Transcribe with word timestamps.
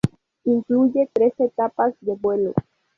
Incluye 0.45 1.11
tres 1.13 1.39
etapas 1.39 1.93
de 2.01 2.15
vuelo. 2.15 2.55